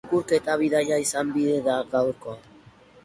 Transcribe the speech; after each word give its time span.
Irakurketa 0.03 0.53
bidaia 0.61 0.97
izan 1.03 1.29
bide 1.35 1.59
da 1.71 1.77
gaurkoa. 1.93 2.41